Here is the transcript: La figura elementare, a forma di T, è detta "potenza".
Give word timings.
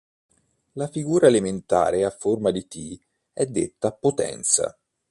La 0.71 0.87
figura 0.87 1.27
elementare, 1.27 2.03
a 2.05 2.09
forma 2.09 2.49
di 2.49 2.65
T, 2.65 2.99
è 3.33 3.45
detta 3.45 3.91
"potenza". 3.93 4.75